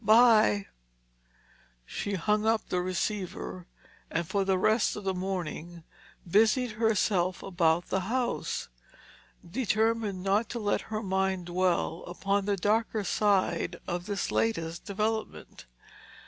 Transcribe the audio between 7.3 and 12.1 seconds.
about the house, determined not to let her mind dwell